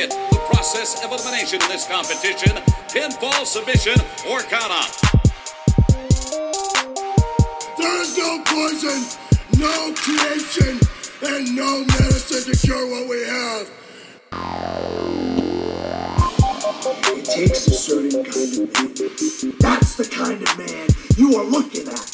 [0.00, 2.56] the process of elimination in this competition
[2.88, 4.92] pinfall, submission, or countout.
[7.78, 9.02] There is no poison,
[9.58, 10.80] no creation,
[11.22, 13.70] and no medicine to cure what we have.
[17.16, 19.54] It takes a certain kind of man.
[19.60, 22.12] That's the kind of man you are looking at.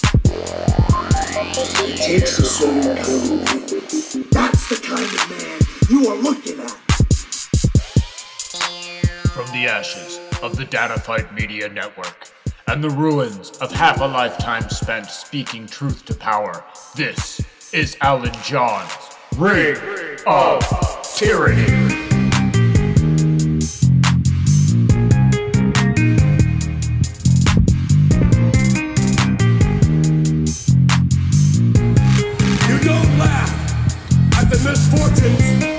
[1.85, 4.27] It takes a certain kind of man.
[4.31, 5.61] That's the kind of man
[5.91, 6.78] you are looking at.
[9.59, 12.31] The ashes of the Datafight Media Network
[12.69, 17.41] and the ruins of half a lifetime spent speaking truth to power, this
[17.73, 18.93] is Alan John's
[19.37, 19.77] Ring
[20.29, 20.63] of
[21.17, 21.63] Tyranny.
[32.69, 35.78] You don't laugh at the misfortunes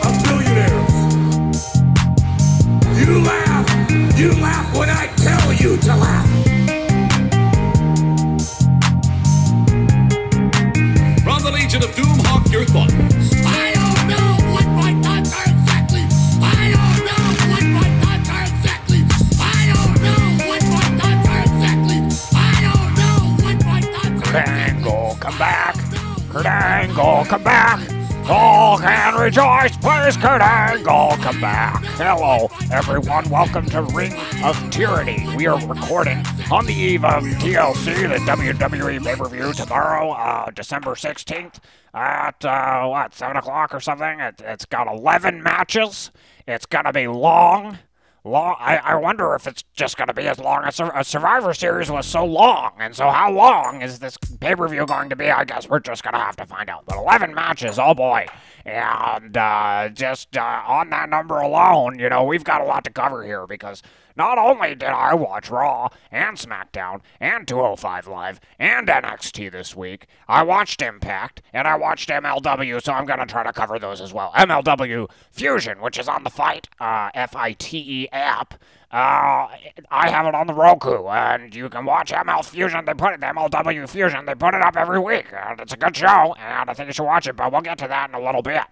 [30.21, 31.81] Kurt Angle, come back.
[31.95, 33.29] Hello, everyone.
[33.29, 35.25] Welcome to Ring of Tyranny.
[35.37, 40.51] We are recording on the eve of TLC, the WWE pay per view, tomorrow, uh,
[40.51, 41.59] December 16th,
[41.93, 44.19] at, uh, what, 7 o'clock or something?
[44.19, 46.11] It, it's got 11 matches.
[46.45, 47.77] It's going to be long.
[48.25, 51.53] Long, I, I wonder if it's just going to be as long as a Survivor
[51.53, 52.73] Series was so long.
[52.77, 55.29] And so, how long is this pay per view going to be?
[55.31, 56.85] I guess we're just going to have to find out.
[56.85, 58.25] But 11 matches, oh boy.
[58.65, 62.91] And uh, just uh, on that number alone, you know, we've got a lot to
[62.91, 63.81] cover here because
[64.19, 70.07] not only did I watch Raw and SmackDown and 205 Live and NXT this week,
[70.27, 74.01] I watched Impact and I watched MLW, so I'm going to try to cover those
[74.01, 74.33] as well.
[74.35, 78.55] MLW Fusion, which is on the Fight, uh, F I T E app.
[78.91, 79.47] Uh,
[79.89, 82.83] I have it on the Roku, and you can watch ML Fusion.
[82.83, 84.25] They put it, MLW Fusion.
[84.25, 86.93] They put it up every week, and it's a good show, and I think you
[86.93, 87.37] should watch it.
[87.37, 88.63] But we'll get to that in a little bit.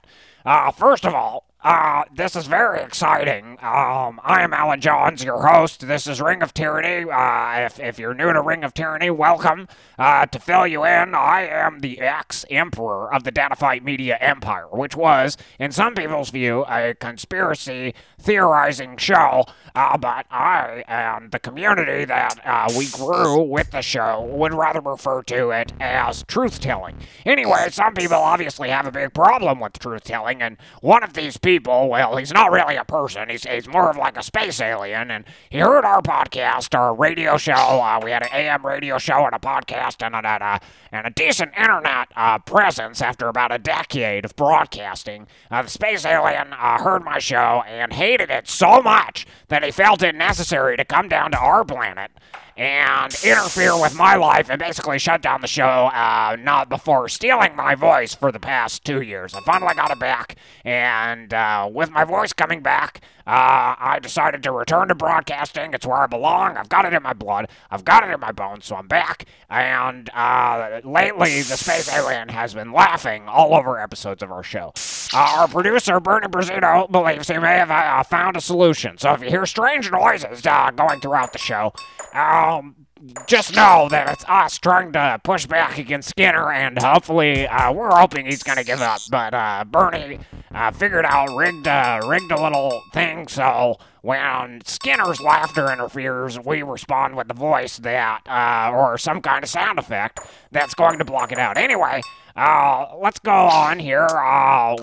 [0.44, 3.57] Uh, first of all, uh, this is very exciting.
[3.62, 5.88] Um, I am Alan Johns, your host.
[5.88, 7.09] This is Ring of Tyranny.
[7.09, 9.68] Uh, if, if you're new to Ring of Tyranny, welcome.
[9.97, 14.95] Uh, to fill you in, I am the ex-emperor of the Datafight Media Empire, which
[14.95, 19.45] was, in some people's view, a conspiracy theorizing show.
[19.74, 24.79] Uh, but I and the community that uh, we grew with the show would rather
[24.79, 26.97] refer to it as truth-telling.
[27.25, 31.56] Anyway, some people obviously have a big problem with truth-telling, and one of these people,
[31.66, 33.29] well, he's not really a person.
[33.29, 37.38] He's, he's more of like a space alien, and he heard our podcast, our radio
[37.38, 37.53] show.
[37.53, 41.09] Uh, we had an AM radio show and a podcast and a, and and a
[41.09, 45.28] decent internet uh, presence after about a decade of broadcasting.
[45.50, 49.72] Uh, the space alien uh, heard my show and hated it so much that he
[49.72, 52.12] felt it necessary to come down to our planet
[52.57, 55.63] and interfere with my life and basically shut down the show
[55.94, 59.34] uh, not before stealing my voice for the past two years.
[59.35, 60.35] I finally got it back,
[60.66, 65.74] and uh, with my voice coming back, uh, I decided to return to broadcasting.
[65.74, 66.56] It's where I belong.
[66.56, 67.50] I've got it in my blood.
[67.70, 69.26] I've got it in my bones, so I'm back.
[69.50, 74.72] And uh, lately, the space alien has been laughing all over episodes of our show.
[75.14, 78.98] Uh, our producer, Bernie Brazino, believes he may have uh, found a solution.
[78.98, 81.74] So if you hear strange noises uh, going throughout the show,
[82.14, 82.87] um,
[83.28, 87.96] just know that it's us trying to push back against Skinner, and hopefully, uh, we're
[87.96, 89.02] hoping he's gonna give up.
[89.09, 90.19] But uh, Bernie
[90.53, 96.63] uh, figured out rigged uh, rigged a little thing so when Skinner's laughter interferes, we
[96.63, 100.19] respond with the voice that uh, or some kind of sound effect
[100.52, 101.57] that's going to block it out.
[101.57, 102.02] Anyway,
[102.36, 104.07] uh, let's go on here.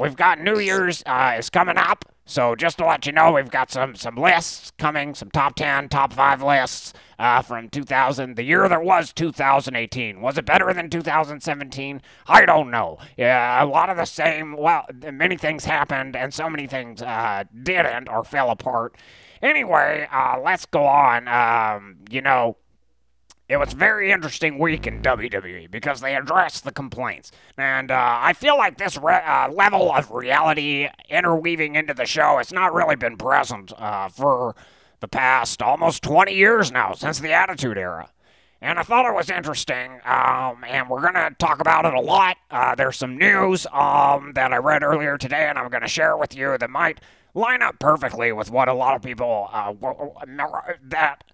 [0.01, 1.03] We've got New Year's
[1.39, 2.05] is coming up.
[2.27, 5.91] So just to let you know, we've got some some lists coming, some top 10,
[5.91, 10.21] top 5 lists uh, from 2000, the year that was 2018.
[10.21, 12.01] Was it better than 2017?
[12.27, 12.99] I don't know.
[13.17, 17.45] Yeah, a lot of the same, well, many things happened and so many things uh,
[17.63, 18.97] didn't or fell apart.
[19.43, 21.29] Anyway, uh, let's go on.
[21.29, 22.57] Um, you know,
[23.49, 27.31] it was very interesting week in WWE because they addressed the complaints.
[27.59, 32.39] And uh, I feel like this re- uh, level of reality interweaving into the show
[32.39, 34.55] has not really been present uh, for
[35.01, 38.09] the past almost 20 years now, since the Attitude Era.
[38.63, 42.01] And I thought it was interesting, um, and we're going to talk about it a
[42.01, 42.39] lot.
[42.51, 46.17] Uh, there's some news um, that I read earlier today, and I'm going to share
[46.17, 46.99] with you that might
[47.35, 49.75] line up perfectly with what a lot of people uh,
[50.85, 51.25] that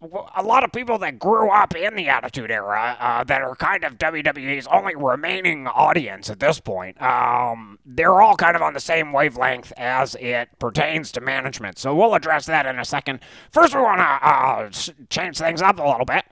[0.00, 3.82] a lot of people that grew up in the Attitude Era uh, that are kind
[3.82, 8.80] of WWE's only remaining audience at this point, um, they're all kind of on the
[8.80, 11.78] same wavelength as it pertains to management.
[11.78, 13.20] So we'll address that in a second.
[13.50, 14.70] First, we want to uh,
[15.10, 16.24] change things up a little bit.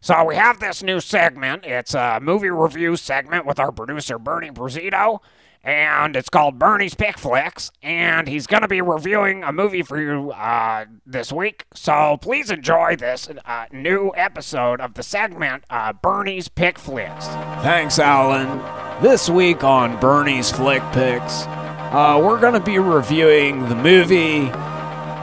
[0.00, 1.64] So we have this new segment.
[1.64, 5.20] It's a movie review segment with our producer Bernie Brazito
[5.64, 10.00] and it's called Bernie's Pick Flicks, and he's going to be reviewing a movie for
[10.00, 11.66] you uh, this week.
[11.74, 17.26] So please enjoy this uh, new episode of the segment uh, Bernie's Pick Flicks.
[17.62, 18.60] Thanks, Alan.
[19.02, 24.50] This week on Bernie's Flick Picks, uh, we're going to be reviewing the movie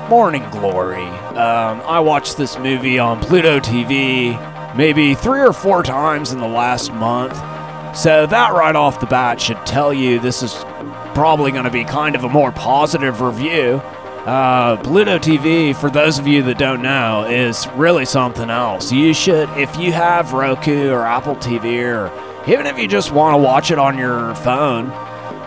[0.10, 1.06] Morning Glory.
[1.06, 4.38] Um, I watched this movie on Pluto TV
[4.76, 7.34] maybe three or four times in the last month.
[7.94, 10.54] So that right off the bat should tell you this is
[11.14, 13.82] probably going to be kind of a more positive review.
[14.26, 18.92] Uh, Pluto TV, for those of you that don't know, is really something else.
[18.92, 22.12] You should, if you have Roku or Apple TV, or
[22.50, 24.88] even if you just want to watch it on your phone,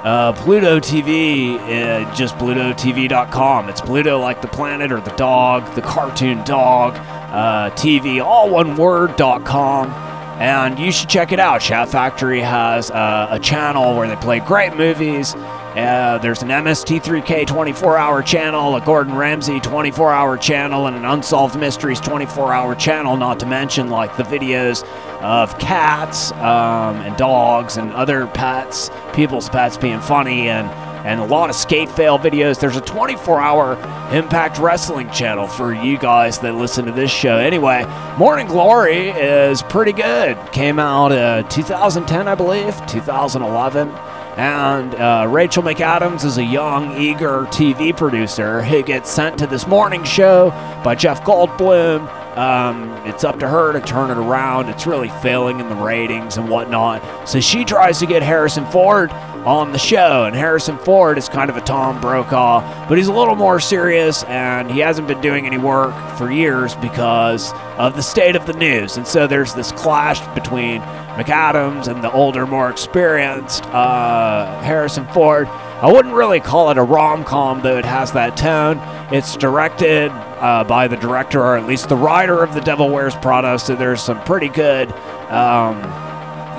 [0.05, 3.69] uh, Pluto TV, uh, just PlutoTV.com.
[3.69, 8.77] It's Pluto like the planet or the dog, the cartoon dog, uh, TV, all one
[8.77, 10.12] word.com
[10.43, 11.63] and you should check it out.
[11.63, 15.37] Shout Factory has uh, a channel where they play great movies.
[15.37, 21.05] Uh, there's an MST3K 24 hour channel, a Gordon Ramsay 24 hour channel, and an
[21.05, 24.85] Unsolved Mysteries 24 hour channel, not to mention like the videos
[25.21, 30.69] of cats um, and dogs and other pets, people's pets being funny and
[31.05, 32.61] and a lot of skate fail videos.
[32.61, 33.73] There's a 24 hour
[34.15, 37.37] Impact Wrestling channel for you guys that listen to this show.
[37.39, 37.85] Anyway,
[38.19, 40.37] Morning Glory is pretty good.
[40.53, 43.89] Came out uh, 2010, I believe, 2011.
[44.37, 49.67] And uh, Rachel McAdams is a young, eager TV producer who gets sent to this
[49.67, 50.51] morning show
[50.83, 52.09] by Jeff Goldblum.
[52.37, 54.71] Um, it's up to her to turn it around.
[54.71, 57.29] It's really failing in the ratings and whatnot.
[57.29, 59.11] So she tries to get Harrison Ford
[59.45, 60.25] on the show.
[60.25, 64.25] And Harrison Ford is kind of a Tom Brokaw, but he's a little more serious
[64.25, 68.53] and he hasn't been doing any work for years because of the state of the
[68.53, 68.97] news.
[68.97, 70.81] And so there's this clash between
[71.13, 75.49] McAdams and the older, more experienced uh, Harrison Ford.
[75.49, 78.79] I wouldn't really call it a rom com, though it has that tone.
[79.13, 83.17] It's directed uh, by the director, or at least the writer of The Devil Wears
[83.17, 84.93] Prada, so there's some pretty good.
[85.29, 85.83] Um,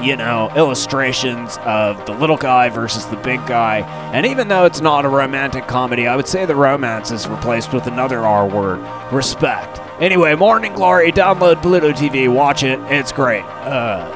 [0.01, 3.79] you know, illustrations of the little guy versus the big guy.
[4.13, 7.73] And even though it's not a romantic comedy, I would say the romance is replaced
[7.73, 8.79] with another R word
[9.11, 9.79] respect.
[10.01, 13.43] Anyway, Morning Glory, download Pluto TV, watch it, it's great.
[13.43, 14.11] Uh,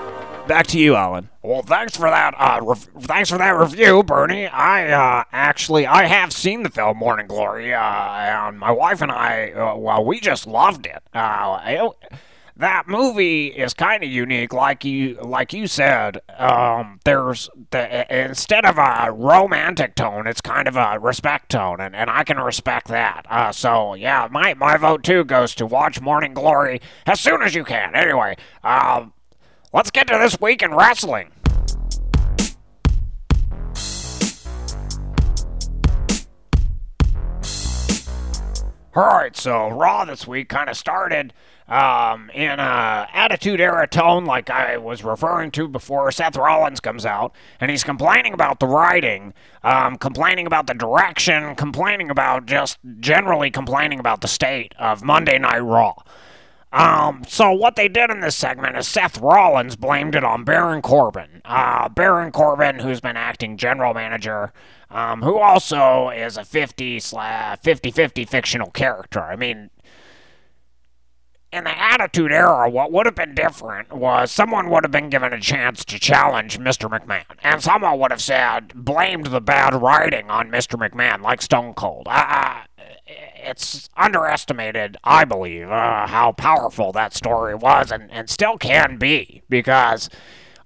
[0.48, 1.30] back to you, Alan.
[1.44, 2.34] Well, thanks for that.
[2.38, 4.48] Uh, re- thanks for that review, Bernie.
[4.48, 9.12] I uh, actually I have seen the film Morning Glory, uh, and my wife and
[9.12, 11.02] I, uh, well, we just loved it.
[11.14, 12.20] Uh, it
[12.60, 16.20] that movie is kind of unique, like you like you said.
[16.38, 21.96] Um, there's the instead of a romantic tone, it's kind of a respect tone, and,
[21.96, 23.26] and I can respect that.
[23.30, 27.54] Uh, so yeah, my my vote too goes to watch Morning Glory as soon as
[27.54, 27.96] you can.
[27.96, 29.14] Anyway, um,
[29.72, 31.30] let's get to this week in wrestling.
[38.98, 41.32] All right, so Raw this week kind of started
[41.68, 46.12] um, in a attitude era tone, like I was referring to before.
[46.12, 51.54] Seth Rollins comes out and he's complaining about the writing, um, complaining about the direction,
[51.54, 55.94] complaining about just generally complaining about the state of Monday Night Raw.
[56.78, 60.84] Um, so what they did in this segment is Seth Rollins blamed it on Baron
[60.84, 61.42] Corbin.
[61.44, 64.54] Uh, Baron Corbin, who's been acting general manager,
[64.92, 69.24] um, who also is a 50 50 50 fictional character.
[69.24, 69.72] I mean,
[71.52, 75.34] in the Attitude Era, what would have been different was someone would have been given
[75.34, 76.88] a chance to challenge Mr.
[76.88, 77.38] McMahon.
[77.42, 80.78] And someone would have said, blamed the bad writing on Mr.
[80.78, 82.08] McMahon, like Stone Cold.
[83.08, 89.44] It's underestimated, I believe, uh, how powerful that story was and, and still can be.
[89.50, 90.10] Because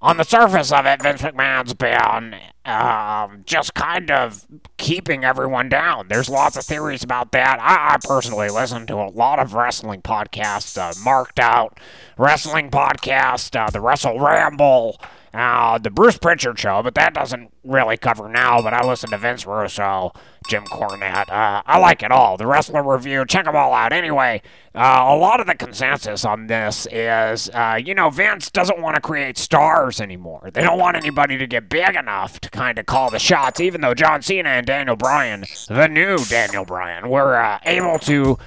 [0.01, 4.45] on the surface of it, Vince McMahon's been um, just kind of
[4.77, 6.07] keeping everyone down.
[6.07, 7.60] There's lots of theories about that.
[7.60, 11.79] I, I personally listen to a lot of wrestling podcasts, uh, Marked Out
[12.17, 15.00] Wrestling Podcast, uh, the Wrestle Ramble,
[15.33, 18.61] uh, the Bruce Pritchard show, but that doesn't really cover now.
[18.61, 20.11] But I listen to Vince Russo,
[20.50, 21.29] Jim Cornette.
[21.29, 22.38] Uh, I like it all.
[22.38, 23.93] The Wrestler Review, check them all out.
[23.93, 24.41] Anyway,
[24.75, 28.95] uh, a lot of the consensus on this is, uh, you know, Vince doesn't want
[28.95, 30.50] to create stars anymore.
[30.53, 33.81] They don't want anybody to get big enough to kind of call the shots, even
[33.81, 38.38] though John Cena and Daniel Bryan, the new Daniel Bryan, were uh, able to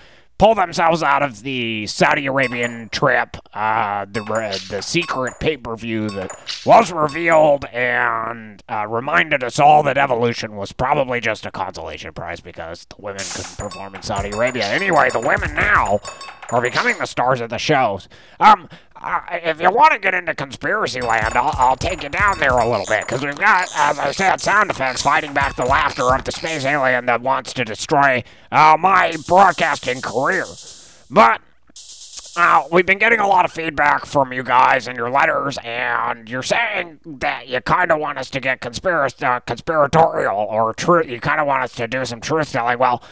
[0.44, 5.74] pull themselves out of the Saudi Arabian trip, uh, the uh, the secret pay per
[5.74, 6.30] view that
[6.66, 12.42] was revealed and uh, reminded us all that Evolution was probably just a consolation prize
[12.42, 14.66] because the women couldn't perform in Saudi Arabia.
[14.66, 15.98] Anyway, the women now
[16.50, 18.06] are becoming the stars of the shows.
[18.38, 18.68] Um,
[19.04, 22.52] uh, if you want to get into conspiracy land, I'll, I'll take you down there
[22.52, 26.14] a little bit because we've got, as I said, sound effects fighting back the laughter
[26.14, 30.46] of the space alien that wants to destroy uh, my broadcasting career.
[31.10, 31.42] But
[32.36, 36.28] uh, we've been getting a lot of feedback from you guys and your letters, and
[36.28, 41.06] you're saying that you kind of want us to get uh, conspiratorial or truth.
[41.06, 42.78] You kind of want us to do some truth telling.
[42.78, 43.02] Well,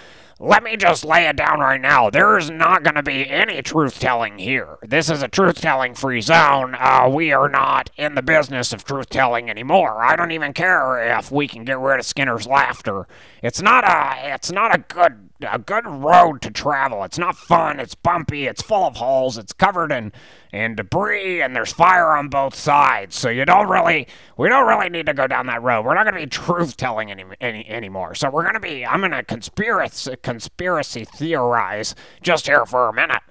[0.42, 2.10] let me just lay it down right now.
[2.10, 4.76] There is not going to be any truth telling here.
[4.82, 6.74] This is a truth telling free zone.
[6.76, 10.02] Uh, we are not in the business of truth telling anymore.
[10.02, 13.06] I don't even care if we can get rid of Skinner's laughter.
[13.40, 14.34] It's not a.
[14.34, 17.04] It's not a good a good road to travel.
[17.04, 17.80] It's not fun.
[17.80, 18.46] It's bumpy.
[18.46, 19.38] It's full of holes.
[19.38, 20.12] It's covered in,
[20.52, 23.16] in debris, and there's fire on both sides.
[23.16, 24.06] So you don't really,
[24.36, 25.84] we don't really need to go down that road.
[25.84, 28.14] We're not going to be truth telling any, any anymore.
[28.14, 32.92] So we're going to be, I'm going to conspiracy conspiracy theorize just here for a
[32.92, 33.22] minute.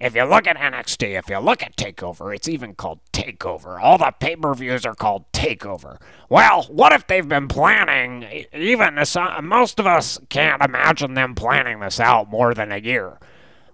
[0.00, 3.82] If you look at NXT, if you look at TakeOver, it's even called TakeOver.
[3.82, 6.00] All the pay per views are called TakeOver.
[6.28, 11.34] Well, what if they've been planning, even this, uh, most of us can't imagine them
[11.34, 13.18] planning this out more than a year.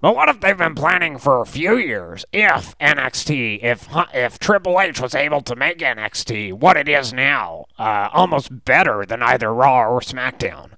[0.00, 2.26] But what if they've been planning for a few years?
[2.32, 7.64] If NXT, if if Triple H was able to make NXT what it is now,
[7.78, 10.72] uh, almost better than either Raw or SmackDown.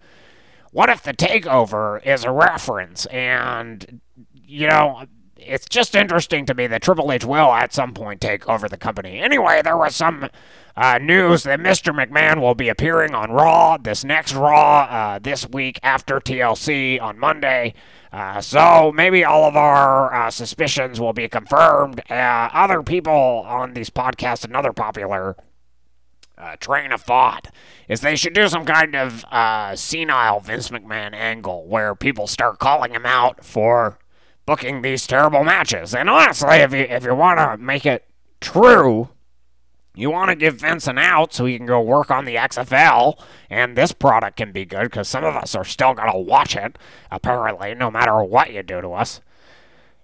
[0.70, 4.00] What if the takeover is a reference and
[4.32, 8.48] you know it's just interesting to me that Triple H will at some point take
[8.48, 9.18] over the company.
[9.20, 10.28] Anyway, there was some
[10.76, 11.94] uh, news that Mr.
[11.94, 17.18] McMahon will be appearing on Raw this next Raw uh, this week after TLC on
[17.18, 17.74] Monday.
[18.12, 22.00] Uh, so maybe all of our uh, suspicions will be confirmed.
[22.10, 23.12] Uh, other people
[23.46, 25.36] on these podcasts, another popular
[26.38, 27.48] uh, train of thought
[27.88, 29.24] is they should do some kind of
[29.78, 33.98] senile Vince McMahon angle where people start calling him out for
[34.46, 35.94] booking these terrible matches.
[35.94, 38.04] And honestly, if you if you want to make it
[38.40, 39.10] true,
[39.94, 43.18] you want to give Vince an out so he can go work on the XFL,
[43.50, 46.78] and this product can be good because some of us are still gonna watch it.
[47.10, 49.20] Apparently, no matter what you do to us.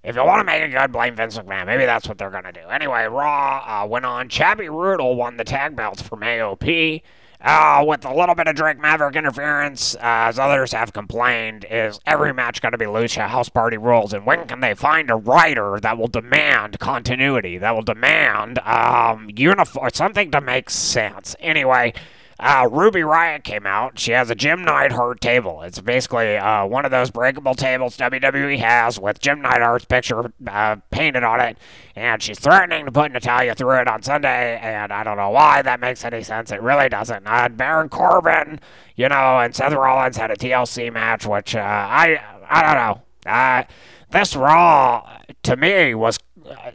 [0.02, 1.66] If you want to make it good, blame Vince McMahon.
[1.66, 2.68] Maybe that's what they're to do.
[2.68, 4.28] Anyway, Raw uh, went on.
[4.28, 7.02] Chabby Rudel won the tag belts from AOP.
[7.42, 9.98] Uh, with a little bit of Drake Maverick interference, uh,
[10.30, 14.12] as others have complained, is every match going to be Lucha House Party rules?
[14.12, 19.28] And when can they find a writer that will demand continuity, that will demand um,
[19.34, 21.34] uniform, something to make sense?
[21.40, 21.94] Anyway,
[22.42, 24.00] uh, Ruby Riott came out.
[24.00, 25.62] She has a Jim Neidhart table.
[25.62, 30.76] It's basically uh, one of those breakable tables WWE has with Jim Neidhart's picture uh,
[30.90, 31.56] painted on it.
[31.94, 34.58] And she's threatening to put Natalya through it on Sunday.
[34.58, 36.50] And I don't know why that makes any sense.
[36.50, 37.24] It really doesn't.
[37.24, 38.58] Uh, Baron Corbin,
[38.96, 42.20] you know, and Seth Rollins had a TLC match, which uh, I
[42.50, 43.30] I don't know.
[43.30, 43.64] Uh,
[44.10, 46.72] this Raw to me was uh,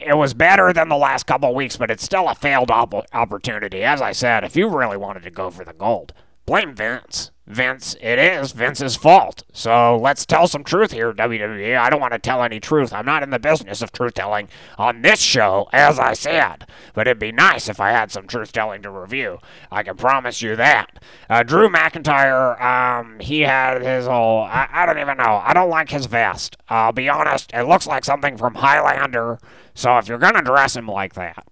[0.00, 3.82] it was better than the last couple weeks, but it's still a failed op- opportunity.
[3.82, 6.12] As I said, if you really wanted to go for the gold,
[6.46, 7.30] blame Vince.
[7.48, 9.42] Vince, it is Vince's fault.
[9.54, 11.78] So let's tell some truth here, WWE.
[11.78, 12.92] I don't want to tell any truth.
[12.92, 16.66] I'm not in the business of truth telling on this show, as I said.
[16.92, 19.38] But it'd be nice if I had some truth telling to review.
[19.72, 21.02] I can promise you that.
[21.30, 24.42] Uh, Drew McIntyre, um, he had his whole.
[24.42, 25.42] I, I don't even know.
[25.42, 26.58] I don't like his vest.
[26.68, 27.50] I'll be honest.
[27.54, 29.38] It looks like something from Highlander.
[29.74, 31.46] So if you're going to dress him like that,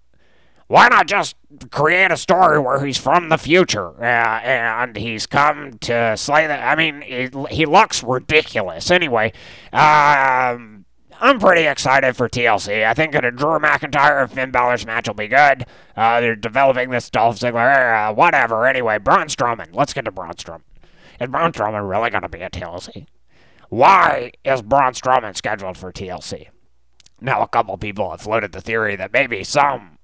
[0.67, 1.35] why not just
[1.71, 6.53] create a story where he's from the future uh, and he's come to slay the.
[6.53, 8.91] I mean, he, he looks ridiculous.
[8.91, 9.31] Anyway,
[9.71, 10.85] um,
[11.19, 12.85] I'm pretty excited for TLC.
[12.85, 15.65] I think that a Drew McIntyre and Finn Balor's match will be good.
[15.95, 18.67] Uh, they're developing this Dolph Ziggler, uh, whatever.
[18.67, 19.73] Anyway, Braun Strowman.
[19.73, 20.61] Let's get to Braun Strowman.
[21.19, 23.07] Is Braun Strowman really going to be at TLC?
[23.69, 26.49] Why is Braun Strowman scheduled for TLC?
[27.19, 29.96] Now, a couple people have floated the theory that maybe some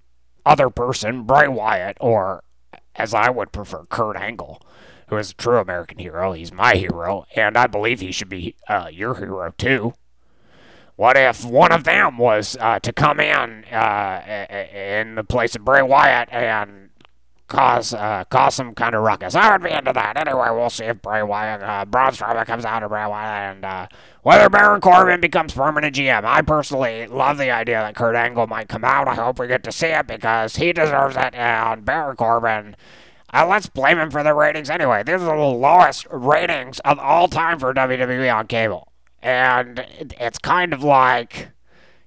[0.46, 2.44] other person, Bray Wyatt, or
[2.96, 4.62] as I would prefer, Kurt Angle,
[5.08, 6.34] who is a true American hero.
[6.34, 9.94] He's my hero, and I believe he should be uh, your hero too.
[10.96, 15.66] what if one of them was uh, to come in uh, in the place of
[15.66, 16.83] Bray Wyatt and
[17.48, 19.36] cause uh, cause some kind of ruckus?
[19.36, 20.18] I would be into that.
[20.18, 23.66] Anyway, we'll see if Bray Wyatt, uh, Braun Strowman comes out of Bray Wyatt and
[23.66, 23.88] uh,
[24.24, 26.24] whether Baron Corbin becomes permanent GM.
[26.24, 29.08] I personally love the idea that Kurt Angle might come out.
[29.08, 31.34] I hope we get to see it because he deserves it.
[31.34, 32.76] And Baron Corbin.
[33.34, 35.02] Uh, let's blame him for the ratings anyway.
[35.02, 38.92] These are the lowest ratings of all time for WWE on cable.
[39.24, 39.84] And
[40.20, 41.50] it's kind of like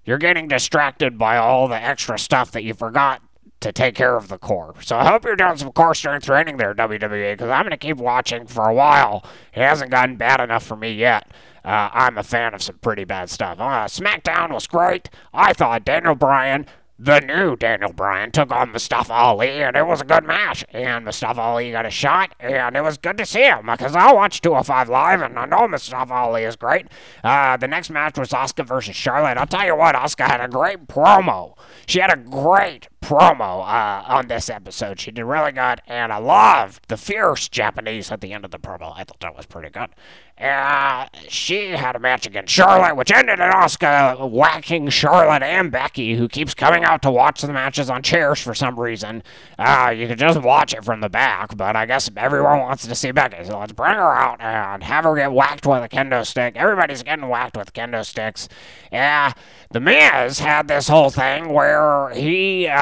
[0.04, 3.22] you're getting distracted by all the extra stuff that you forgot
[3.66, 4.74] to take care of the core.
[4.80, 7.76] So I hope you're doing some core strength training there, WWE, because I'm going to
[7.76, 9.24] keep watching for a while.
[9.52, 11.28] It hasn't gotten bad enough for me yet.
[11.64, 13.58] Uh, I'm a fan of some pretty bad stuff.
[13.58, 15.10] Uh, SmackDown was great.
[15.34, 20.00] I thought Daniel Bryan, the new Daniel Bryan, took on Mustafa Ali, and it was
[20.00, 20.64] a good match.
[20.70, 24.12] And Mustafa Ali got a shot, and it was good to see him because I
[24.12, 26.86] watched 205 Live, and I know Mustafa Ali is great.
[27.24, 29.36] Uh, the next match was Asuka versus Charlotte.
[29.36, 31.58] I'll tell you what, Asuka had a great promo.
[31.88, 34.98] She had a great promo uh, on this episode.
[34.98, 38.58] She did really good, and I loved the fierce Japanese at the end of the
[38.58, 38.92] promo.
[38.96, 39.90] I thought that was pretty good.
[40.38, 46.14] Uh, she had a match against Charlotte, which ended in Asuka whacking Charlotte and Becky,
[46.14, 49.22] who keeps coming out to watch the matches on chairs for some reason.
[49.58, 52.94] Uh, you can just watch it from the back, but I guess everyone wants to
[52.94, 56.26] see Becky, so let's bring her out and have her get whacked with a kendo
[56.26, 56.54] stick.
[56.56, 58.46] Everybody's getting whacked with kendo sticks.
[58.92, 59.32] Yeah,
[59.70, 62.76] the Miz had this whole thing where he, uh,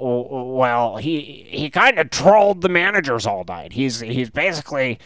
[0.00, 3.72] well, he he kind of trolled the managers all night.
[3.72, 4.98] He's he's basically.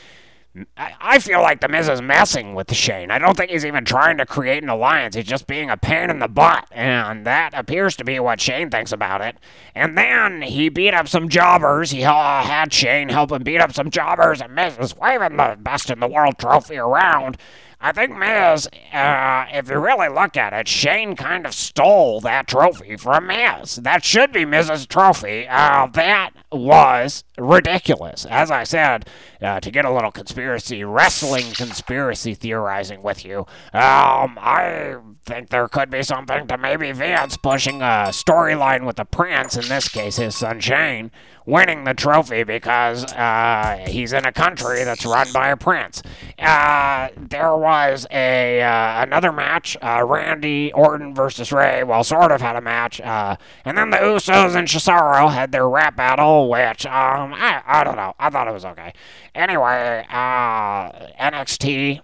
[0.77, 3.11] I I feel like The Miz is messing with Shane.
[3.13, 5.15] I don't think he's even trying to create an alliance.
[5.15, 6.67] He's just being a pain in the butt.
[6.73, 9.37] And that appears to be what Shane thinks about it.
[9.75, 11.93] And then he beat up some jobbers.
[11.93, 15.57] He uh, had Shane help him beat up some jobbers, and Miz is waving the
[15.61, 17.37] best in the world trophy around.
[17.81, 22.49] I think Miz, uh, if you really look at it, Shane kind of stole that
[22.49, 23.77] trophy from Miz.
[23.77, 25.47] That should be Miz's trophy.
[25.47, 28.27] Uh, that was ridiculous.
[28.29, 29.09] As I said,
[29.41, 33.41] uh, to get a little conspiracy, wrestling conspiracy theorizing with you,
[33.73, 39.05] um, I think there could be something to maybe Vince pushing a storyline with the
[39.05, 41.13] Prince, in this case his son Shane,
[41.49, 46.03] winning the trophy because uh, he's in a country that's run by a prince.
[46.39, 51.83] Uh, there was a uh, another match, uh, Randy Orton versus Rey.
[51.83, 55.69] Well, sort of had a match, uh, and then the Usos and Cesaro had their
[55.69, 58.15] rap battle, which um, I I don't know.
[58.19, 58.93] I thought it was okay.
[59.35, 62.01] Anyway, uh, NXT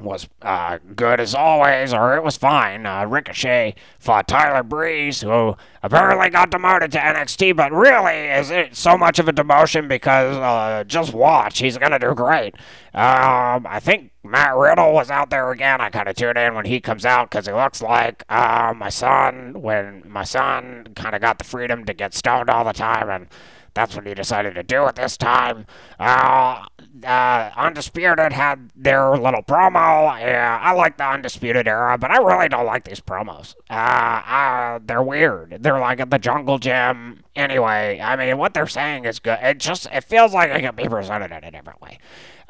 [0.00, 2.86] was uh, good as always, or it was fine.
[2.86, 8.76] Uh, Ricochet fought Tyler Breeze, who apparently got demoted to NXT, but really is it
[8.76, 12.54] so much of a demotion because uh, just watch, he's gonna do great.
[12.92, 15.80] Um, I think Matt Riddle was out there again.
[15.80, 18.88] I kind of tune in when he comes out because he looks like uh, my
[18.88, 23.08] son when my son kind of got the freedom to get stoned all the time
[23.10, 23.26] and.
[23.80, 25.64] That's what he decided to do at this time.
[25.98, 26.66] Uh,
[27.02, 30.20] uh, Undisputed had their little promo.
[30.20, 33.54] Yeah, I like the Undisputed era, but I really don't like these promos.
[33.70, 35.60] Uh, uh, they're weird.
[35.60, 37.22] They're like at the Jungle Gym.
[37.40, 39.38] Anyway, I mean, what they're saying is good.
[39.40, 41.98] It just it feels like it could be presented in a different way.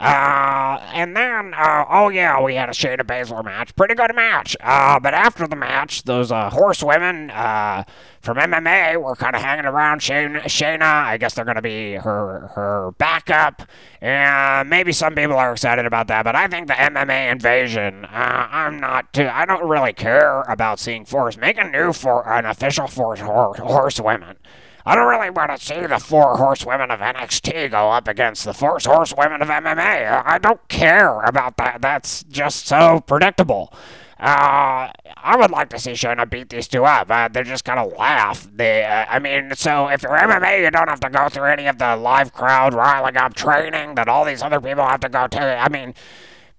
[0.00, 3.76] Uh, and then, uh, oh yeah, we had a Shayna Baszler match.
[3.76, 4.56] Pretty good match.
[4.58, 7.84] Uh, but after the match, those uh, horsewomen uh,
[8.22, 10.80] from MMA were kind of hanging around Shayna, Shayna.
[10.80, 13.62] I guess they're going to be her her backup.
[14.00, 18.48] And maybe some people are excited about that, but I think the MMA invasion, uh,
[18.50, 21.36] I'm not too, I don't really care about seeing force.
[21.36, 24.38] Make a new for an official force hor- horsewomen.
[24.86, 28.54] I don't really want to see the four horsewomen of NXT go up against the
[28.54, 30.22] four horsewomen of MMA.
[30.24, 31.82] I don't care about that.
[31.82, 33.72] That's just so predictable.
[34.20, 37.10] Uh, I would like to see Shayna beat these two up.
[37.10, 38.46] Uh, they're just gonna laugh.
[38.54, 41.66] They, uh, I mean, so if you're MMA, you don't have to go through any
[41.66, 45.26] of the live crowd riling up training that all these other people have to go
[45.26, 45.40] to.
[45.40, 45.94] I mean,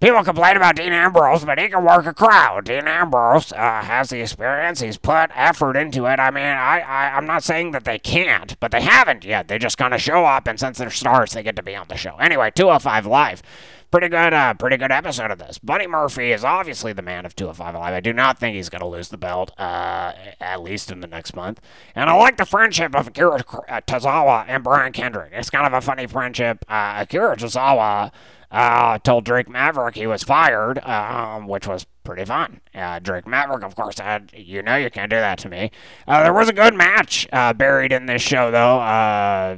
[0.01, 2.65] People complain about Dean Ambrose, but he can work a crowd.
[2.65, 4.79] Dean Ambrose uh, has the experience.
[4.79, 6.19] He's put effort into it.
[6.19, 9.47] I mean, I, I, I'm not saying that they can't, but they haven't yet.
[9.47, 11.85] They just kind of show up, and since they're stars, they get to be on
[11.87, 12.15] the show.
[12.15, 13.43] Anyway, 205 Live.
[13.91, 15.59] Pretty good, uh, pretty good episode of this.
[15.59, 17.93] Buddy Murphy is obviously the man of 205 Live.
[17.93, 21.07] I do not think he's going to lose the belt, uh, at least in the
[21.07, 21.61] next month.
[21.93, 25.31] And I like the friendship of Akira uh, Tozawa and Brian Kendrick.
[25.31, 26.65] It's kind of a funny friendship.
[26.67, 28.11] Uh, Akira Tozawa
[28.51, 32.59] uh, told Drake Maverick he was fired, um, which was pretty fun.
[32.75, 35.71] Uh, Drake Maverick, of course, said, You know, you can't do that to me.
[36.05, 38.79] Uh, there was a good match uh, buried in this show, though.
[38.79, 39.57] Uh,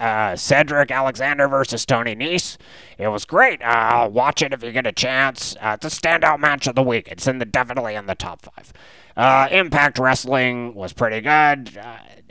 [0.00, 2.56] uh, Cedric Alexander versus Tony Nese.
[2.98, 3.60] It was great.
[3.62, 5.54] Watch it if you get a chance.
[5.62, 7.08] It's a standout match of the week.
[7.08, 8.72] It's in the definitely in the top five.
[9.52, 11.78] Impact Wrestling was pretty good.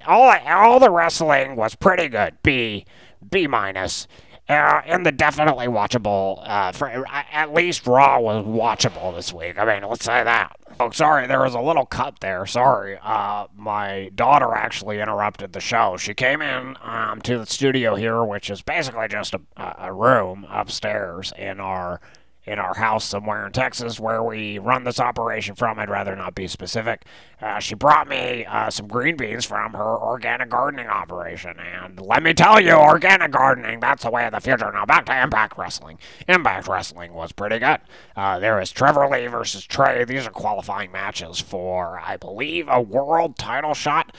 [0.05, 2.37] All all the wrestling was pretty good.
[2.43, 2.85] B
[3.29, 4.07] B minus.
[4.47, 6.39] Uh, and the definitely watchable.
[6.47, 9.57] Uh, for at least Raw was watchable this week.
[9.57, 10.55] I mean, let's say that.
[10.79, 12.45] Oh, sorry, there was a little cut there.
[12.45, 12.99] Sorry.
[13.01, 15.97] Uh, my daughter actually interrupted the show.
[15.97, 20.45] She came in um, to the studio here, which is basically just a, a room
[20.49, 22.01] upstairs in our
[22.45, 25.79] in our house somewhere in Texas where we run this operation from.
[25.79, 27.05] I'd rather not be specific.
[27.41, 31.57] Uh, she brought me uh, some green beans from her organic gardening operation.
[31.59, 34.71] And let me tell you, organic gardening, that's the way of the future.
[34.71, 35.99] Now back to Impact Wrestling.
[36.27, 37.79] Impact Wrestling was pretty good.
[38.15, 40.05] Uh, there is Trevor Lee versus Trey.
[40.05, 44.15] These are qualifying matches for, I believe, a world title shot.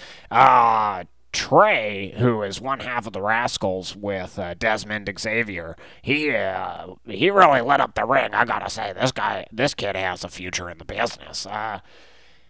[1.37, 7.29] Trey, who is one half of the Rascalz with uh, Dezmond Xavier, he uh, he
[7.29, 8.33] really lit up the ring.
[8.33, 11.45] I gotta say, this guy, this kid has a future in the business.
[11.45, 11.81] Uh,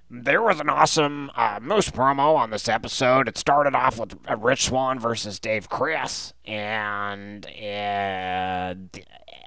[0.09, 3.27] there was an awesome uh, Moose promo on this episode.
[3.27, 7.45] It started off with uh, Rich Swann versus Dave Crist, and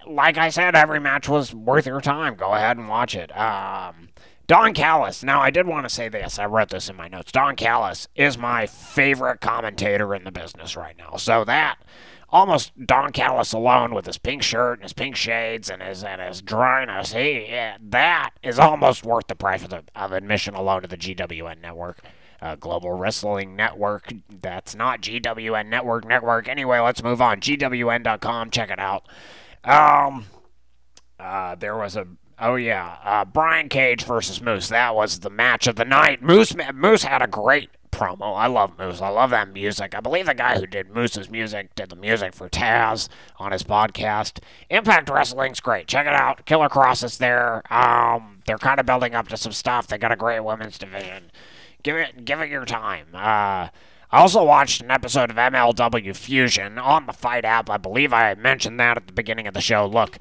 [0.05, 2.35] like I said, every match was worth your time.
[2.35, 3.35] Go ahead and watch it.
[3.37, 4.09] Um,
[4.49, 5.23] Don Callis.
[5.23, 6.39] Now, I did want to say this.
[6.39, 7.31] I wrote this in my notes.
[7.31, 11.17] Don Callis is my favorite commentator in the business right now.
[11.17, 11.77] So that
[12.29, 16.19] almost Don Callis alone with his pink shirt and his pink shades and his and
[16.19, 20.81] his dryness, he yeah, that is almost worth the price of, the, of admission alone
[20.81, 21.99] to the GWN network.
[22.41, 24.11] Uh, Global Wrestling Network.
[24.29, 26.47] That's not GWN Network Network.
[26.47, 27.39] Anyway, let's move on.
[27.39, 28.49] GWN.com.
[28.49, 29.07] Check it out.
[29.63, 30.25] Um,
[31.19, 32.07] uh, there was a
[32.39, 34.69] oh yeah, uh, Brian Cage versus Moose.
[34.69, 36.21] That was the match of the night.
[36.21, 38.37] Moose Moose had a great promo.
[38.37, 39.01] I love Moose.
[39.01, 39.95] I love that music.
[39.95, 43.63] I believe the guy who did Moose's music did the music for Taz on his
[43.63, 44.39] podcast.
[44.69, 45.87] Impact Wrestling's great.
[45.87, 46.45] Check it out.
[46.45, 47.61] Killer Kross is there.
[47.73, 49.87] Um, they're kind of building up to some stuff.
[49.87, 51.31] They got a great women's division.
[51.83, 53.07] Give it give it your time.
[53.13, 53.69] Uh,
[54.11, 57.69] I also watched an episode of MLW Fusion on the Fight app.
[57.69, 59.85] I believe I mentioned that at the beginning of the show.
[59.85, 60.17] Look,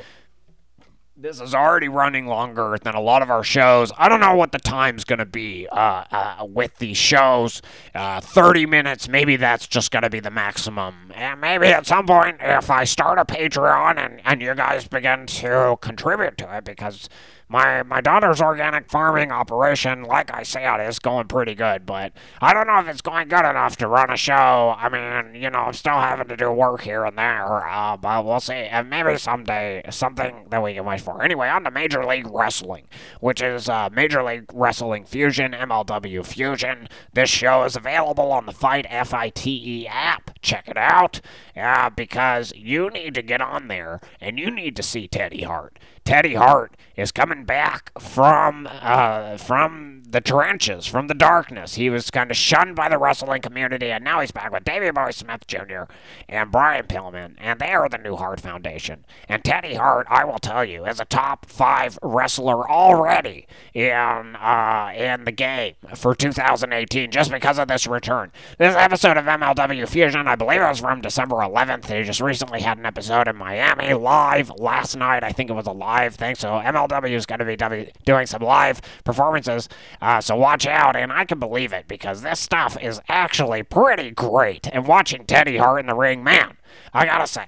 [1.20, 3.90] this is already running longer than a lot of our shows.
[3.98, 7.60] I don't know what the time's going to be uh, uh, with these shows.
[7.92, 11.12] Uh, 30 minutes, maybe that's just going to be the maximum.
[11.14, 15.26] And maybe at some point, if I start a Patreon and, and you guys begin
[15.26, 17.08] to contribute to it, because
[17.48, 21.86] my my daughter's organic farming operation, like I said, is going pretty good.
[21.86, 24.74] But I don't know if it's going good enough to run a show.
[24.76, 27.66] I mean, you know, I'm still having to do work here and there.
[27.68, 28.52] Uh, but we'll see.
[28.52, 31.22] And maybe someday something that we can wish for.
[31.22, 32.86] Anyway, on to Major League Wrestling,
[33.20, 36.88] which is uh, Major League Wrestling Fusion, MLW Fusion.
[37.12, 40.30] This show is available on the Fight F I T E app.
[40.42, 41.20] Check it out,
[41.58, 45.78] uh, because you need to get on there and you need to see Teddy Hart.
[46.04, 51.74] Teddy Hart is coming back from uh, from the trenches, from the darkness.
[51.74, 54.90] He was kind of shunned by the wrestling community, and now he's back with Davey
[54.90, 55.82] Boy Smith Jr.
[56.28, 59.04] and Brian Pillman, and they are the New Hart Foundation.
[59.28, 64.92] And Teddy Hart, I will tell you, is a top five wrestler already in uh,
[64.96, 68.32] in the game for 2018, just because of this return.
[68.58, 71.82] This episode of MLW Fusion, I believe it was from December 11th.
[71.82, 75.22] They just recently had an episode in Miami live last night.
[75.22, 76.34] I think it was a live thing.
[76.34, 79.68] So MLW is going to be doing some live performances.
[80.00, 80.96] Uh, so watch out.
[80.96, 84.68] And I can believe it because this stuff is actually pretty great.
[84.72, 86.56] And watching Teddy Hart in the ring, man,
[86.92, 87.46] I gotta say.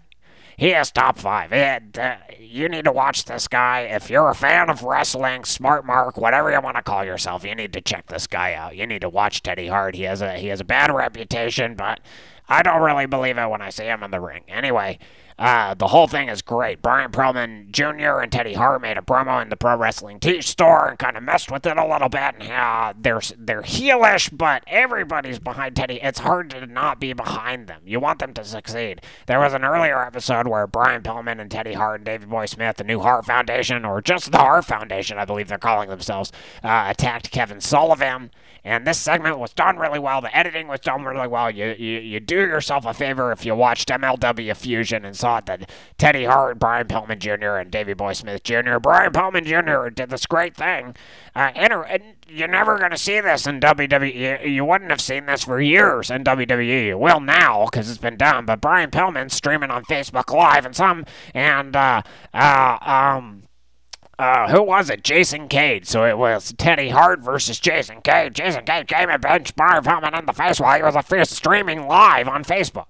[0.60, 1.54] He is top five.
[1.54, 3.80] It, uh, you need to watch this guy.
[3.80, 7.54] If you're a fan of wrestling, smart mark, whatever you want to call yourself, you
[7.54, 8.76] need to check this guy out.
[8.76, 9.94] You need to watch Teddy Hart.
[9.94, 12.00] He has a he has a bad reputation, but
[12.46, 14.42] I don't really believe it when I see him in the ring.
[14.48, 14.98] Anyway,
[15.40, 16.82] uh, the whole thing is great.
[16.82, 18.20] Brian Pillman Jr.
[18.20, 21.22] and Teddy Hart made a promo in the Pro Wrestling Tees store and kind of
[21.22, 22.34] messed with it a little bit.
[22.38, 25.98] And uh, they're they're heelish, but everybody's behind Teddy.
[26.02, 27.80] It's hard to not be behind them.
[27.86, 29.00] You want them to succeed.
[29.26, 32.76] There was an earlier episode where Brian Pillman and Teddy Hart and Davey Boy Smith,
[32.76, 36.84] the New Hart Foundation, or just the Hart Foundation, I believe they're calling themselves, uh,
[36.90, 38.30] attacked Kevin Sullivan.
[38.62, 40.20] And this segment was done really well.
[40.20, 41.50] The editing was done really well.
[41.50, 45.46] You, you you do yourself a favor if you watched MLW Fusion and saw thought
[45.46, 48.78] that Teddy Hart, Brian Pillman Jr., and Davey Boy Smith Jr.
[48.78, 49.90] Brian Pillman Jr.
[49.90, 50.96] did this great thing.
[51.36, 54.48] Uh, inter- you're never going to see this in WWE.
[54.50, 56.86] You, wouldn't have seen this for years in WWE.
[56.86, 58.44] You will now because it's been done.
[58.44, 62.02] But Brian Pillman streaming on Facebook Live and some and uh,
[62.34, 63.44] uh, um
[64.18, 65.02] uh, who was it?
[65.02, 65.86] Jason Cade.
[65.86, 68.34] So it was Teddy Hart versus Jason Cade.
[68.34, 71.30] Jason Cade came and benched Brian Pillman in the face while he was a fierce
[71.30, 72.88] streaming live on Facebook.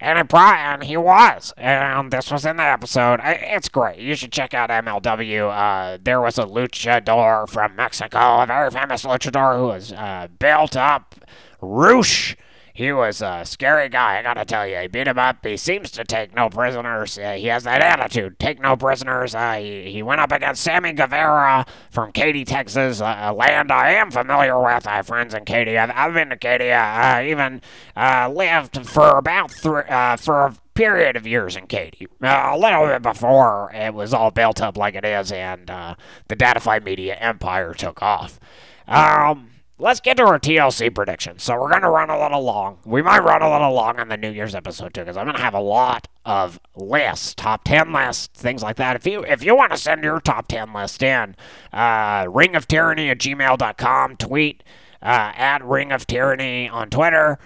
[0.00, 1.52] And it and he was.
[1.56, 3.20] And this was in the episode.
[3.24, 3.98] It's great.
[3.98, 5.50] You should check out MLW.
[5.50, 10.76] Uh, there was a luchador from Mexico, a very famous luchador who was uh, built
[10.76, 11.16] up.
[11.60, 12.36] Roosh
[12.78, 14.76] he was a scary guy, I gotta tell you.
[14.76, 15.44] He beat him up.
[15.44, 17.18] He seems to take no prisoners.
[17.18, 19.34] Uh, he has that attitude, take no prisoners.
[19.34, 23.94] Uh, he, he went up against Sammy Guevara from Katy, Texas, uh, a land I
[23.94, 24.86] am familiar with.
[24.86, 25.76] I have friends in Katy.
[25.76, 26.70] I've, I've been to Katy.
[26.70, 27.62] I even
[27.96, 32.06] uh, lived for about three, uh, for a period of years in Katy.
[32.22, 35.96] Uh, a little bit before it was all built up like it is and the
[36.36, 38.38] Datafy Media empire took off.
[38.86, 39.47] Um,
[39.78, 41.42] let's get to our TLC predictions.
[41.42, 42.78] So we're going to run a little long.
[42.84, 45.36] We might run a little long on the New Year's episode too, because I'm going
[45.36, 48.96] to have a lot of lists, top ten lists, things like that.
[48.96, 51.36] If you if you want to send your top ten list in,
[51.72, 54.62] uh, ringoftyranny at gmail.com, tweet
[55.02, 57.38] uh, at Ring of Tyranny on Twitter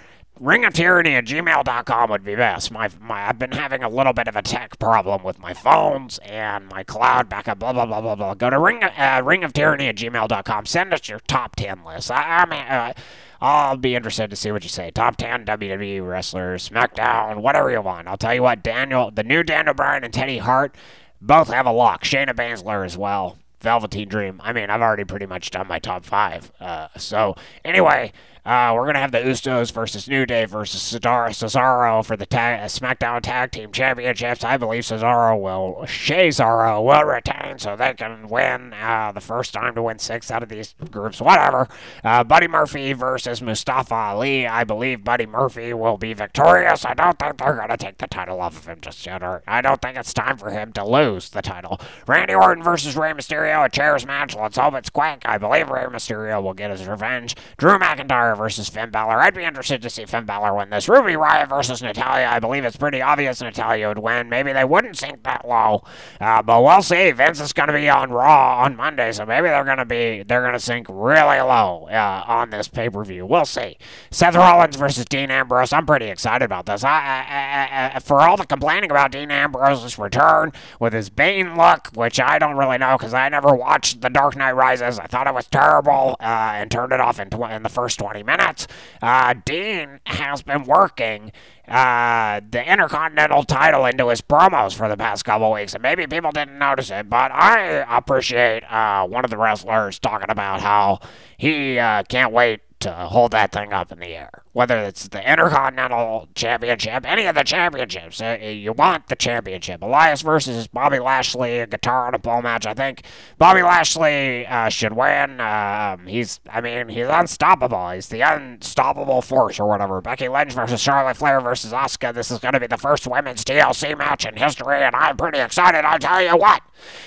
[0.42, 2.72] ringoftyranny at gmail.com would be best.
[2.72, 6.18] My, my, I've been having a little bit of a tech problem with my phones
[6.18, 8.34] and my cloud backup, blah, blah, blah, blah, blah.
[8.34, 8.88] Go to ring, uh,
[9.22, 10.66] ringoftyranny at gmail.com.
[10.66, 12.10] Send us your top 10 list.
[12.10, 12.92] I, I mean, uh,
[13.40, 14.90] I'll be interested to see what you say.
[14.90, 18.08] Top 10 WWE wrestlers, SmackDown, whatever you want.
[18.08, 20.76] I'll tell you what, Daniel, the new Daniel Bryan and Teddy Hart
[21.20, 22.02] both have a lock.
[22.02, 23.38] Shayna Baszler as well.
[23.60, 24.40] Velveteen Dream.
[24.42, 26.50] I mean, I've already pretty much done my top five.
[26.58, 28.12] Uh, so, anyway,
[28.44, 32.64] uh, we're gonna have the Usos versus New Day versus Cesaro for the tag, uh,
[32.64, 34.42] SmackDown Tag Team Championships.
[34.42, 39.76] I believe Cesaro will, Cesaro will retain so they can win uh, the first time
[39.76, 41.20] to win six out of these groups.
[41.20, 41.68] Whatever.
[42.02, 44.46] Uh, Buddy Murphy versus Mustafa Ali.
[44.46, 46.84] I believe Buddy Murphy will be victorious.
[46.84, 49.22] I don't think they're gonna take the title off of him just yet.
[49.22, 51.80] Or I don't think it's time for him to lose the title.
[52.08, 54.34] Randy Orton versus Rey Mysterio, a chairs match.
[54.34, 55.22] Let's hope it's quick.
[55.26, 57.36] I believe Rey Mysterio will get his revenge.
[57.56, 59.20] Drew McIntyre versus Finn Balor.
[59.20, 60.88] I'd be interested to see Finn Balor win this.
[60.88, 62.28] Ruby Riott versus Natalya.
[62.28, 64.28] I believe it's pretty obvious Natalya would win.
[64.28, 65.84] Maybe they wouldn't sink that low,
[66.20, 67.10] uh, but we'll see.
[67.12, 70.22] Vince is going to be on Raw on Monday, so maybe they're going to be
[70.22, 73.26] they're going to sink really low uh, on this pay per view.
[73.26, 73.76] We'll see.
[74.10, 75.72] Seth Rollins versus Dean Ambrose.
[75.72, 76.84] I'm pretty excited about this.
[76.84, 81.88] I, I, I, for all the complaining about Dean Ambrose's return with his Bane look,
[81.94, 84.98] which I don't really know because I never watched The Dark Knight Rises.
[84.98, 87.98] I thought it was terrible uh, and turned it off in, tw- in the first
[87.98, 88.66] 20 minutes.
[89.00, 91.32] Uh, Dean has been working
[91.68, 96.32] uh, the Intercontinental title into his promos for the past couple weeks, and maybe people
[96.32, 101.00] didn't notice it, but I appreciate uh, one of the wrestlers talking about how
[101.36, 105.30] he uh, can't wait to hold that thing up in the air whether it's the
[105.30, 108.20] Intercontinental Championship, any of the championships.
[108.20, 109.82] Uh, you want the championship.
[109.82, 112.66] Elias versus Bobby Lashley, a guitar and a pole match.
[112.66, 113.02] I think
[113.38, 115.40] Bobby Lashley uh, should win.
[115.40, 117.90] Um, he's, I mean, he's unstoppable.
[117.90, 120.00] He's the unstoppable force or whatever.
[120.00, 122.12] Becky Lynch versus Charlotte Flair versus Asuka.
[122.12, 125.38] This is going to be the first women's TLC match in history, and I'm pretty
[125.38, 125.84] excited.
[125.84, 126.60] I'll tell you what,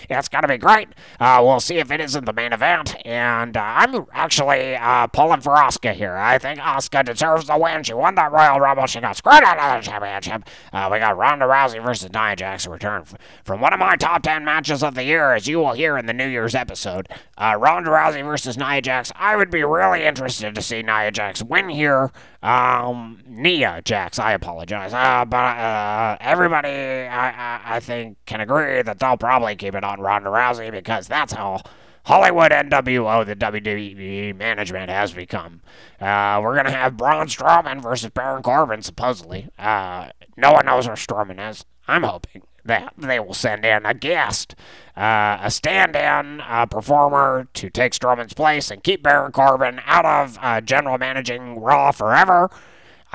[0.09, 0.89] it's going to be great.
[1.19, 5.41] Uh, we'll see if it isn't the main event, and uh, I'm actually uh, pulling
[5.41, 6.15] for Asuka here.
[6.15, 7.83] I think Asuka deserves deserves the win.
[7.83, 8.85] She won that Royal Rumble.
[8.87, 10.43] She got screwed out of the championship.
[10.71, 13.03] Uh, we got Ronda Rousey versus Nia Jax return
[13.43, 16.05] from one of my top 10 matches of the year, as you will hear in
[16.05, 17.09] the New Year's episode.
[17.37, 19.11] Uh, Ronda Rousey versus Nia Jax.
[19.15, 22.11] I would be really interested to see Nia Jax win here.
[22.41, 24.93] Um, Nia Jax, I apologize.
[24.93, 29.83] Uh, but uh, everybody, I, I, I think, can agree that they'll probably keep it
[29.83, 31.61] on Ronda Rousey because that's how
[32.05, 35.61] Hollywood NWO, the WWE management has become.
[35.99, 39.49] Uh, we're going to have Braun Strowman versus Baron Corbin, supposedly.
[39.57, 41.65] Uh, no one knows where Strowman is.
[41.87, 44.55] I'm hoping that they will send in a guest,
[44.95, 50.05] uh, a stand in uh, performer to take Strowman's place and keep Baron Corbin out
[50.05, 52.51] of uh, general managing Raw forever.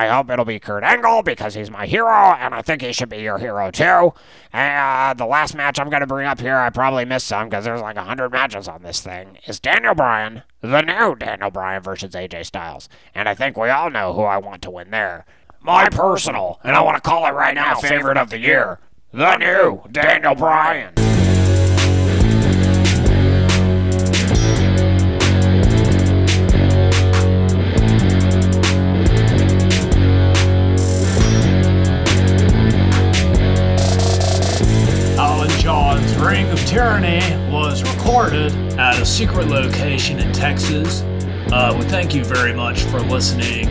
[0.00, 3.10] I hope it'll be Kurt Angle because he's my hero, and I think he should
[3.10, 4.14] be your hero too.
[4.50, 7.50] And uh, the last match I'm going to bring up here, I probably missed some
[7.50, 11.82] because there's like 100 matches on this thing, is Daniel Bryan, the new Daniel Bryan
[11.82, 12.88] versus AJ Styles.
[13.14, 15.26] And I think we all know who I want to win there.
[15.60, 18.78] My personal, and I want to call it right now, favorite of the year,
[19.12, 20.94] the new Daniel Bryan.
[37.50, 41.02] Was recorded at a secret location in Texas.
[41.52, 43.66] Uh, we thank you very much for listening.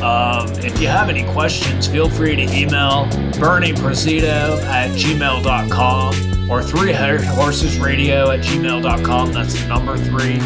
[0.00, 3.06] Um, if you have any questions, feel free to email
[3.40, 9.32] BerniePresido at gmail.com or three horses radio at gmail.com.
[9.32, 10.38] That's the number three.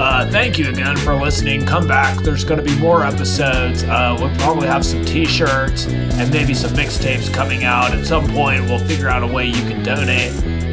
[0.00, 1.66] Uh, thank you again for listening.
[1.66, 2.16] Come back.
[2.22, 3.82] There's going to be more episodes.
[3.82, 7.92] Uh, we'll probably have some t shirts and maybe some mixtapes coming out.
[7.92, 10.32] At some point, we'll figure out a way you can donate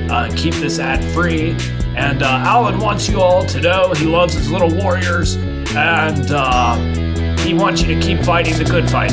[0.09, 1.51] uh, keep this ad free.
[1.95, 5.35] And uh, Alan wants you all to know he loves his little warriors
[5.75, 6.75] and uh,
[7.39, 9.11] he wants you to keep fighting the good fight.